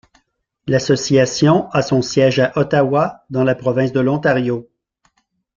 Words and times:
L'association 0.65 1.69
a 1.73 1.83
son 1.83 2.01
siège 2.01 2.39
à 2.39 2.53
Ottawa 2.55 3.23
dans 3.29 3.43
la 3.43 3.53
province 3.53 3.91
de 3.91 3.99
l'Ontario. 3.99 4.67